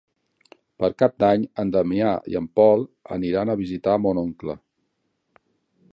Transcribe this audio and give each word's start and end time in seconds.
Per 0.83 0.87
Cap 1.01 1.13
d'Any 1.23 1.43
en 1.63 1.73
Damià 1.75 2.15
i 2.35 2.39
en 2.41 2.49
Pol 2.61 2.83
aniran 3.19 3.53
a 3.55 3.59
visitar 3.63 3.99
mon 4.07 4.23
oncle. 4.27 4.57